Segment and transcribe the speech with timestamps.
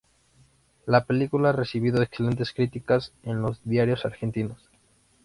[0.87, 4.67] La película ha recibido excelentes críticas en los diarios argentinos.